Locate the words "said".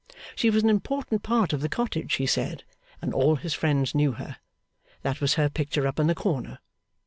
2.25-2.63